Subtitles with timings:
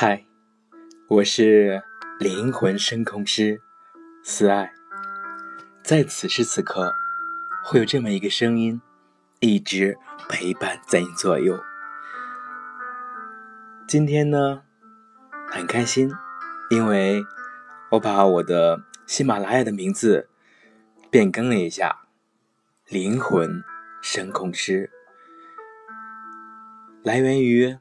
[0.00, 0.24] 嗨，
[1.08, 1.82] 我是
[2.20, 3.60] 灵魂声控师
[4.22, 4.72] 思爱，
[5.82, 6.94] 在此时此刻，
[7.64, 8.80] 会有这么一个声音，
[9.40, 9.98] 一直
[10.28, 11.58] 陪伴在你左右。
[13.88, 14.62] 今天呢，
[15.50, 16.12] 很开心，
[16.70, 17.24] 因为
[17.90, 20.28] 我把我的喜马拉雅的名字
[21.10, 22.02] 变更了一下，
[22.86, 23.64] 灵魂
[24.00, 24.92] 声控师，
[27.02, 27.76] 来源于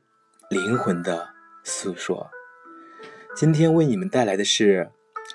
[0.50, 1.37] 灵魂的。
[1.70, 2.32] 诉说，
[3.36, 4.90] 今天为你们带来的是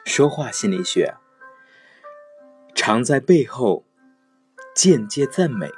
[0.06, 1.14] 说话心理学。
[2.74, 3.84] 常在背后
[4.74, 5.70] 间接赞美。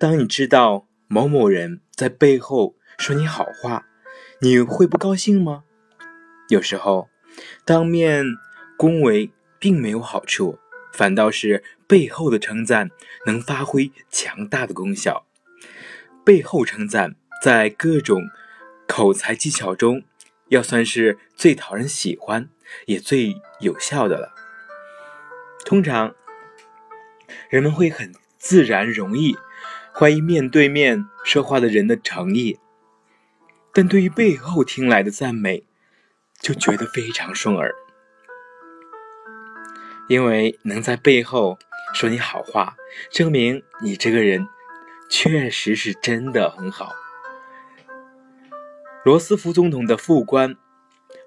[0.00, 3.84] 当你知道某某人在背后说你好话，
[4.40, 5.64] 你会不高兴吗？
[6.48, 7.10] 有时候，
[7.66, 8.24] 当面
[8.78, 10.58] 恭维并没有好处，
[10.94, 12.90] 反倒是背后的称赞
[13.26, 15.26] 能发挥强大的功效。
[16.24, 18.22] 背后称赞在各种。
[18.86, 20.02] 口才技巧中，
[20.48, 22.48] 要算是最讨人喜欢，
[22.86, 24.32] 也最有效的了。
[25.64, 26.14] 通常，
[27.50, 29.36] 人们会很自然、容易
[29.92, 32.58] 怀疑面对面说话的人的诚意，
[33.72, 35.64] 但对于背后听来的赞美，
[36.40, 37.74] 就觉得非常顺耳，
[40.08, 41.58] 因为能在背后
[41.92, 42.76] 说你好话，
[43.10, 44.46] 证明你这个人
[45.10, 46.92] 确实是真的很好。
[49.06, 50.56] 罗斯福总统的副官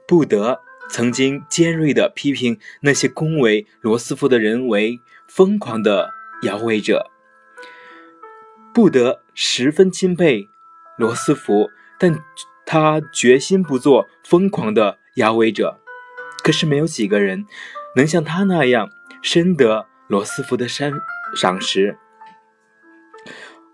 [0.05, 4.99] 布德曾经尖锐地批评那些恭维罗斯福的人为
[5.29, 7.09] 疯狂的摇尾者。
[8.73, 10.49] 布德十分钦佩
[10.97, 12.21] 罗斯福，但
[12.65, 15.79] 他决心不做疯狂的摇尾者。
[16.43, 17.45] 可是没有几个人
[17.95, 18.89] 能像他那样
[19.21, 20.91] 深得罗斯福的赏
[21.33, 21.97] 赏识。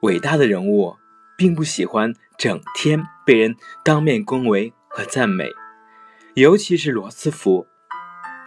[0.01, 0.95] 伟大的人物
[1.37, 3.05] 并不喜欢整天。
[3.25, 5.49] 被人当面恭维和赞美，
[6.35, 7.65] 尤其是罗斯福，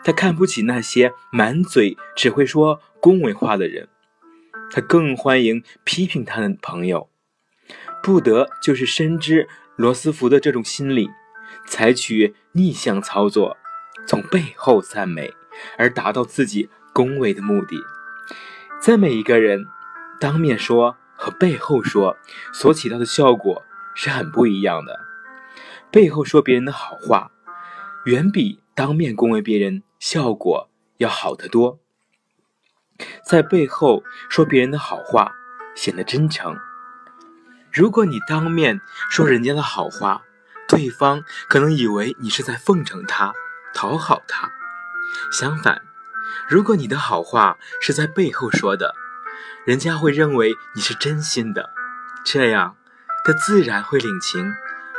[0.05, 3.89] 他看不起那些满嘴只会说恭维话的人，
[4.71, 7.11] 他更欢迎批评他的朋友。
[8.05, 11.11] 布德就是深知罗斯福的这种心理，
[11.67, 13.57] 采取逆向操作，
[14.07, 15.35] 从背后赞美，
[15.77, 17.77] 而达到自己恭维的目的。
[18.81, 19.67] 赞美一个人，
[20.21, 20.97] 当面说
[21.29, 22.17] 和背后说
[22.55, 23.63] 所起到的效果。
[24.01, 25.01] 是很不一样的。
[25.91, 27.33] 背后说别人的好话，
[28.05, 31.81] 远比当面恭维别人效果要好得多。
[33.25, 35.33] 在背后说别人的好话，
[35.75, 36.57] 显得真诚。
[37.73, 40.23] 如果你当面说人家的好话，
[40.69, 43.35] 对方可能以为你是在奉承他、
[43.75, 44.53] 讨好他。
[45.33, 45.83] 相反，
[46.49, 48.95] 如果你的好话是在背后说的，
[49.69, 51.69] 人家会认为你是真心的。
[52.25, 52.75] 这样。
[53.23, 54.55] 他自然会领情，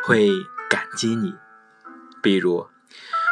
[0.06, 0.30] 会
[0.70, 1.34] 感激你。
[2.22, 2.68] 比如，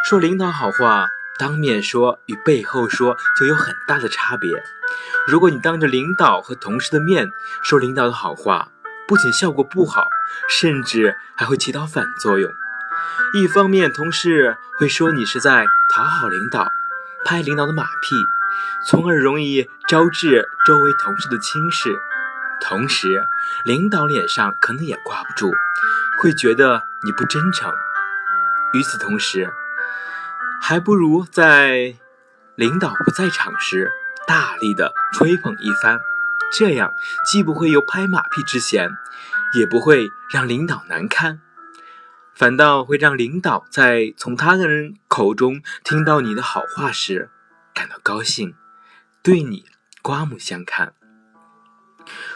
[0.09, 4.49] 说领导好话，当面说与背后说就有很大的差别。
[5.27, 7.31] 如果你当着领导和同事的面
[7.61, 8.69] 说领导的好话，
[9.07, 10.07] 不仅效果不好，
[10.49, 12.51] 甚至还会起到反作用。
[13.35, 16.71] 一方面，同事会说你是在讨好领导，
[17.23, 18.15] 拍领导的马屁，
[18.89, 21.99] 从而容易招致周围同事的轻视。
[22.61, 23.21] 同时，
[23.65, 25.51] 领导脸上可能也挂不住，
[26.21, 27.73] 会觉得你不真诚。
[28.73, 29.51] 与此同时，
[30.61, 31.95] 还不如在
[32.55, 33.91] 领导不在场时
[34.25, 35.99] 大力的吹捧一番，
[36.51, 36.93] 这样
[37.29, 38.89] 既不会有拍马屁之嫌，
[39.53, 41.41] 也不会让领导难堪，
[42.33, 47.29] 反倒会让领导在从他人口中听到你的好话时
[47.73, 48.55] 感到高兴，
[49.27, 49.65] 对你
[50.01, 50.93] 刮目相看。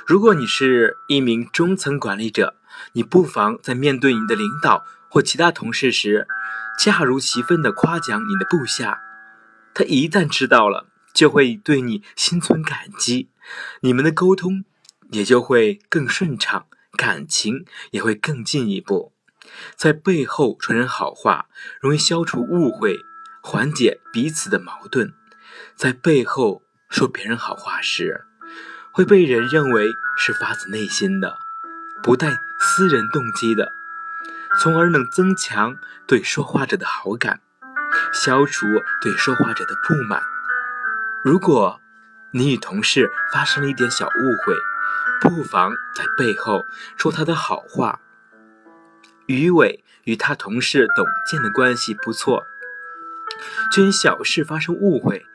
[0.05, 2.57] 如果你是一名中层管理者，
[2.91, 6.27] 你不妨在面对你的领导或其他同事时，
[6.77, 8.99] 恰如其分地夸奖你的部下。
[9.73, 13.29] 他一旦知道了，就会对你心存感激，
[13.79, 14.65] 你们的沟通
[15.11, 16.65] 也就会更顺畅，
[16.97, 19.13] 感情也会更进一步。
[19.77, 21.45] 在背后传人好话，
[21.79, 22.97] 容易消除误会，
[23.41, 25.13] 缓解彼此的矛盾。
[25.77, 28.25] 在背后说别人好话时，
[28.91, 31.37] 会被人认为是发自内心的，
[32.03, 33.71] 不带私人动机的，
[34.59, 37.39] 从而能增强对说话者的好感，
[38.13, 38.67] 消除
[39.01, 40.21] 对说话者的不满。
[41.23, 41.79] 如果
[42.31, 44.55] 你与同事发生了一点小误会，
[45.21, 46.65] 不妨在背后
[46.97, 48.01] 说他的好话。
[49.27, 52.45] 于伟与他同事董健的关系不错，
[53.71, 55.25] 却因小事发生误会，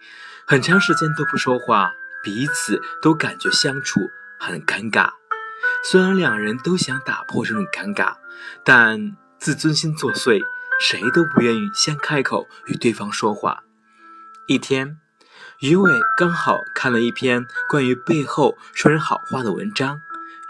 [0.48, 1.92] 很长时间都不说话。
[2.22, 4.00] 彼此都感觉相处
[4.36, 5.10] 很尴尬，
[5.84, 8.16] 虽然两人都想打破这种尴尬，
[8.64, 10.40] 但自尊心作祟，
[10.80, 13.62] 谁都不愿意先开口与对方说话。
[14.48, 14.98] 一天，
[15.60, 20.00] 于伟刚好看了一篇关于背后说人好话的文章，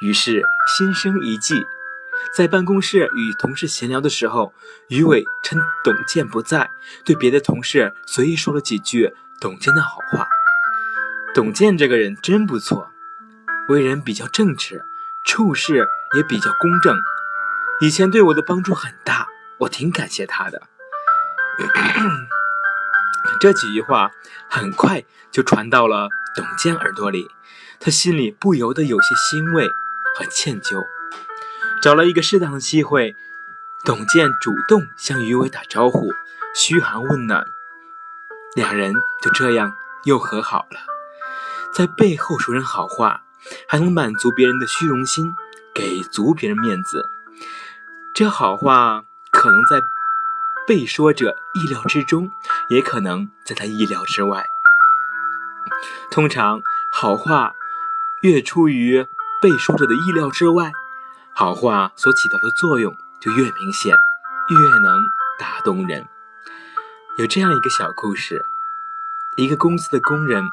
[0.01, 0.43] 于是
[0.79, 1.67] 心生一计，
[2.35, 4.55] 在办公室与同事闲聊的时候，
[4.89, 6.71] 于伟趁董健不在，
[7.05, 10.29] 对别的同事随意说了几句董健的好话。
[11.35, 12.91] 董健这个人真不错，
[13.69, 14.85] 为人比较正直，
[15.25, 16.97] 处事也比较公正，
[17.81, 19.29] 以前对我的帮助很大，
[19.59, 20.63] 我挺感谢他的。
[23.39, 24.11] 这几句话
[24.49, 27.31] 很快就传到了董健耳朵里，
[27.79, 29.69] 他心里不由得有些欣慰
[30.15, 30.87] 和歉疚。
[31.83, 33.15] 找了一个适当的机会，
[33.85, 36.11] 董健主动向于伟打招呼，
[36.55, 37.47] 嘘寒问暖，
[38.57, 38.93] 两人
[39.23, 39.75] 就这样
[40.05, 40.81] 又和好了。
[41.73, 43.23] 在背后说人好话，
[43.69, 45.35] 还能满足别人的虚荣心，
[45.75, 47.09] 给足别人面子。
[48.15, 49.81] 这好话可能在。
[50.69, 52.33] 被说者意料之中，
[52.71, 54.45] 也可能在他意料之外。
[56.11, 56.61] 通常，
[56.93, 57.53] 好话
[58.21, 59.07] 越出于
[59.41, 60.73] 被说者的意料之外，
[61.33, 63.95] 好话所起到的作用就越明显，
[64.49, 65.05] 越能
[65.39, 66.09] 打动人。
[67.19, 68.45] 有这样一个小故事：
[69.37, 70.51] 一个公司的工人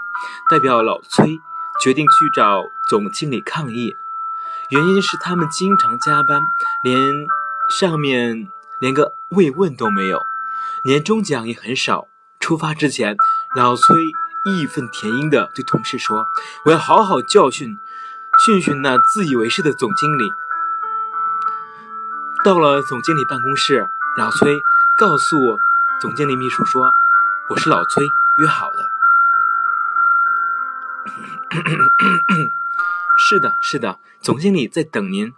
[0.50, 1.42] 代表老崔，
[1.81, 3.98] 决定去找总经理抗议，
[4.69, 6.42] 原因是他们经常加班，
[6.83, 7.27] 连
[7.69, 8.50] 上面。
[8.80, 10.25] 连个慰问都没有，
[10.83, 12.07] 年终奖也很少。
[12.42, 13.16] 出发之前，
[13.56, 13.95] 老崔
[14.44, 16.25] 义愤填膺地对同事说
[16.66, 17.80] ：“我要好好教训
[18.44, 20.25] 训训那自以为是的总经理。”
[22.44, 24.62] 到了总经理办公室，老崔
[24.98, 25.38] 告诉
[26.04, 26.94] 总经理秘书说
[27.48, 28.06] ：“我是老崔，
[28.36, 28.90] 约好的。
[33.18, 35.34] ”“是的，是的，总经理在等您。”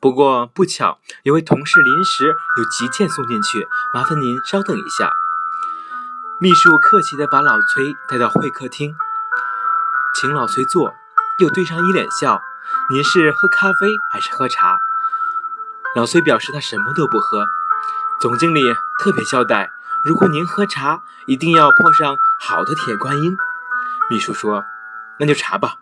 [0.00, 5.14] 不过不巧，有位同事临时有急件送进去，麻烦您稍等一下。
[6.38, 8.94] 秘书客气地把老崔带到会客厅，
[10.20, 10.92] 请老崔坐，
[11.38, 12.42] 又对上一脸笑
[12.92, 14.78] ：“您是喝咖啡还是喝茶？”
[15.96, 17.46] 老崔表示他什么都不喝。
[18.20, 18.62] 总经理
[18.98, 19.70] 特别交代，
[20.04, 23.36] 如果您喝茶，一定要泡上好的铁观音。
[24.10, 24.64] 秘书说
[25.18, 25.76] ：“那就茶吧。”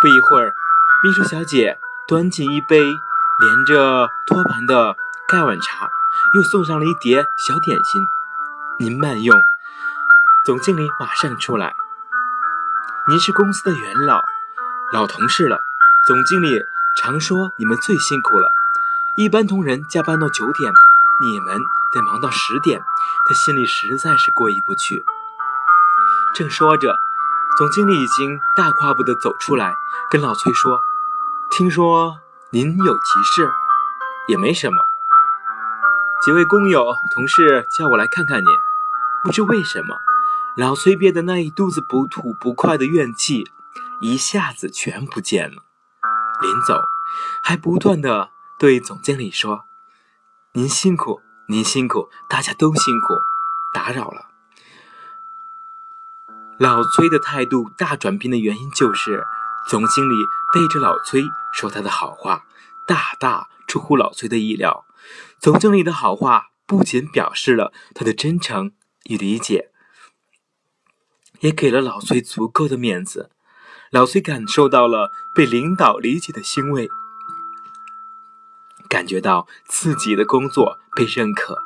[0.00, 0.54] 不一会儿，
[1.02, 2.80] 秘书小姐端进一杯。
[3.38, 4.96] 连着托盘的
[5.28, 5.86] 盖碗茶，
[6.34, 8.02] 又送上了一碟小点心。
[8.78, 9.38] 您慢用。
[10.46, 11.74] 总经理马上出来。
[13.08, 14.22] 您是公司的元老，
[14.90, 15.58] 老同事了。
[16.06, 16.64] 总经理
[16.96, 18.50] 常说你们最辛苦了，
[19.16, 20.72] 一般同仁加班到九点，
[21.20, 21.60] 你们
[21.92, 22.80] 得忙到十点，
[23.26, 25.04] 他心里实在是过意不去。
[26.34, 26.94] 正说着，
[27.56, 29.74] 总经理已经大跨步的走出来，
[30.10, 30.80] 跟老崔说
[31.50, 32.18] ：“听说。”
[32.50, 33.50] 您有急事，
[34.28, 34.76] 也没什么。
[36.24, 38.46] 几位工友同事叫我来看看您，
[39.24, 39.96] 不知为什么，
[40.56, 43.50] 老崔憋的那一肚子不吐不快的怨气
[44.00, 45.64] 一下子全不见了。
[46.40, 46.80] 临走，
[47.42, 48.30] 还不断的
[48.60, 49.64] 对总经理说
[50.56, 53.20] ：“您辛苦，您辛苦，大家都辛苦，
[53.74, 54.30] 打扰了。”
[56.58, 59.26] 老崔的态度大转变的原因就是。
[59.68, 60.14] 总经理
[60.54, 62.46] 背着老崔说他的好话，
[62.86, 64.86] 大大出乎老崔的意料。
[65.40, 68.72] 总经理的好话不仅表示了他的真诚
[69.10, 69.72] 与理解，
[71.40, 73.30] 也给了老崔足够的面子。
[73.90, 76.88] 老崔感受到了被领导理解的欣慰，
[78.86, 81.62] 感觉到自己的工作被认可，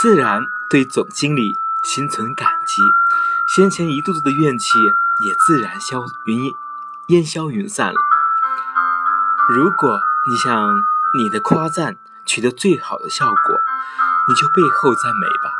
[0.00, 1.52] 自然对总经理
[1.84, 2.82] 心存感激，
[3.54, 4.78] 先前一肚子的怨气
[5.20, 6.52] 也自然消云。
[7.08, 8.00] 烟消云散了。
[9.50, 10.74] 如果你想
[11.18, 13.60] 你的夸赞取得最好的效果，
[14.26, 15.52] 你就背后赞美吧。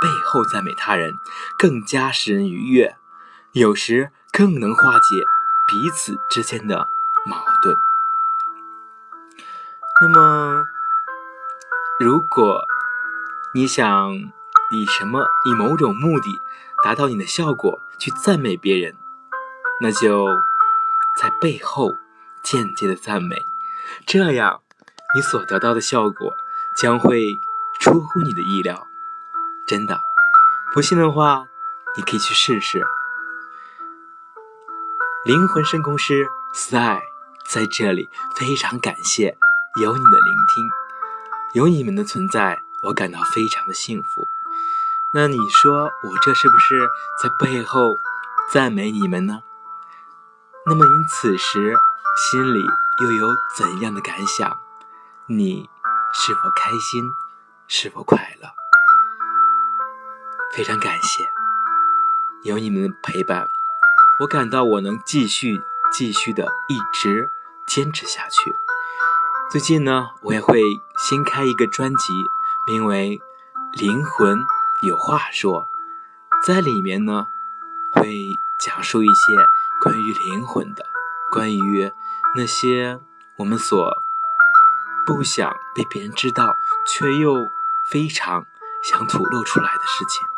[0.00, 1.20] 背后赞美他人，
[1.56, 2.96] 更加使人愉悦，
[3.52, 5.24] 有时更能化解
[5.68, 6.88] 彼此之间的
[7.24, 7.93] 矛盾。
[10.00, 10.64] 那么，
[12.00, 12.64] 如果
[13.54, 14.12] 你想
[14.72, 16.40] 以什么以某种目的
[16.82, 18.96] 达到你的效果去赞美别人，
[19.80, 20.26] 那就。
[21.16, 21.94] 在背后
[22.42, 23.36] 间接的赞美，
[24.04, 24.60] 这样
[25.14, 26.32] 你所得到的效果
[26.76, 27.38] 将会
[27.78, 28.88] 出乎你的意料。
[29.64, 30.00] 真的，
[30.72, 31.46] 不信的话，
[31.96, 32.84] 你可以去试试。
[35.24, 36.98] 灵魂深空师 Sky
[37.46, 39.38] 在这里非常感谢
[39.76, 40.70] 有你的聆听，
[41.54, 44.28] 有你们的存在，我感到非常的幸福。
[45.12, 46.88] 那你说我这是不是
[47.20, 47.96] 在背后
[48.52, 49.42] 赞美你们呢？
[50.64, 51.74] 那么，您此时
[52.16, 52.64] 心里
[53.02, 54.60] 又有怎样的感想？
[55.26, 55.68] 你
[56.12, 57.10] 是否开心，
[57.66, 58.48] 是否快乐。
[60.54, 61.28] 非常感谢
[62.44, 63.48] 有你们的陪伴，
[64.20, 67.28] 我感到我能继续继续的一直
[67.66, 68.54] 坚持下去。
[69.54, 70.60] 最近呢，我也会
[70.98, 72.12] 新开一个专辑，
[72.66, 73.22] 名为
[73.80, 74.44] 《灵魂
[74.82, 75.62] 有话说》，
[76.44, 77.28] 在里面呢
[77.92, 79.36] 会讲述一些
[79.80, 80.84] 关于灵魂的，
[81.30, 81.92] 关于
[82.34, 82.98] 那些
[83.36, 84.02] 我们所
[85.06, 87.36] 不想被别人知道，却又
[87.88, 88.46] 非常
[88.82, 90.33] 想吐露出来的事情。